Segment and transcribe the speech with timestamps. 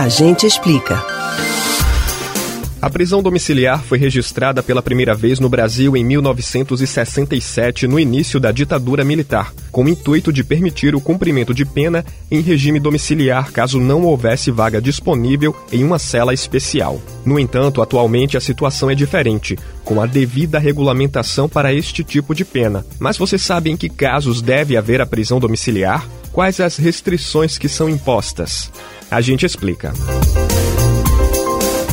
[0.00, 1.04] A gente explica.
[2.80, 8.50] A prisão domiciliar foi registrada pela primeira vez no Brasil em 1967, no início da
[8.50, 13.78] ditadura militar, com o intuito de permitir o cumprimento de pena em regime domiciliar caso
[13.78, 16.98] não houvesse vaga disponível em uma cela especial.
[17.22, 22.46] No entanto, atualmente a situação é diferente, com a devida regulamentação para este tipo de
[22.46, 22.86] pena.
[22.98, 26.08] Mas você sabe em que casos deve haver a prisão domiciliar?
[26.32, 28.70] Quais as restrições que são impostas?
[29.10, 29.92] A gente explica.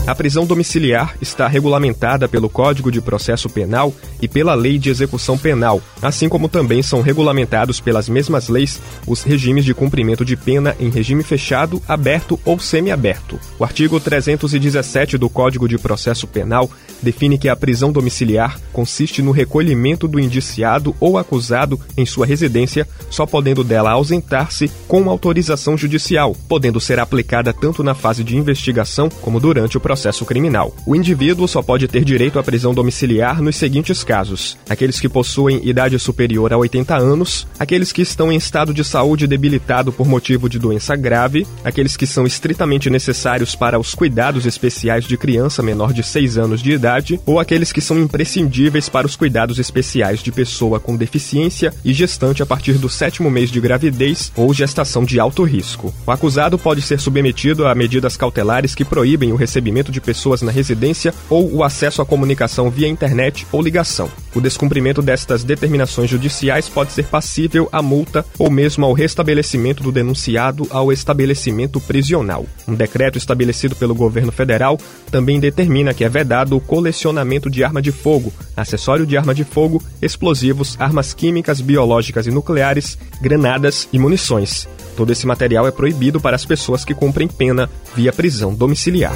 [0.07, 5.37] A prisão domiciliar está regulamentada pelo Código de Processo Penal e pela Lei de Execução
[5.37, 10.73] Penal, assim como também são regulamentados pelas mesmas leis os regimes de cumprimento de pena
[10.79, 13.37] em regime fechado, aberto ou semiaberto.
[13.59, 16.71] O artigo 317 do Código de Processo Penal
[17.03, 22.87] define que a prisão domiciliar consiste no recolhimento do indiciado ou acusado em sua residência,
[23.09, 29.09] só podendo dela ausentar-se com autorização judicial, podendo ser aplicada tanto na fase de investigação
[29.21, 30.75] como durante o processo processo criminal.
[30.85, 35.67] O indivíduo só pode ter direito à prisão domiciliar nos seguintes casos: aqueles que possuem
[35.67, 40.47] idade superior a 80 anos, aqueles que estão em estado de saúde debilitado por motivo
[40.47, 45.91] de doença grave, aqueles que são estritamente necessários para os cuidados especiais de criança menor
[45.91, 50.31] de 6 anos de idade, ou aqueles que são imprescindíveis para os cuidados especiais de
[50.31, 55.19] pessoa com deficiência e gestante a partir do sétimo mês de gravidez ou gestação de
[55.19, 55.91] alto risco.
[56.05, 60.51] O acusado pode ser submetido a medidas cautelares que proíbem o recebimento de pessoas na
[60.51, 64.09] residência ou o acesso à comunicação via internet ou ligação.
[64.35, 69.91] O descumprimento destas determinações judiciais pode ser passível a multa ou mesmo ao restabelecimento do
[69.91, 72.45] denunciado ao estabelecimento prisional.
[72.67, 74.77] Um decreto estabelecido pelo governo federal
[75.09, 79.43] também determina que é vedado o colecionamento de arma de fogo, acessório de arma de
[79.43, 84.67] fogo, explosivos, armas químicas, biológicas e nucleares, granadas e munições.
[84.95, 89.13] Todo esse material é proibido para as pessoas que cumprem pena via prisão domiciliar.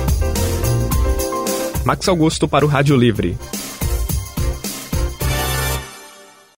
[1.86, 3.38] Max Augusto para o Rádio Livre.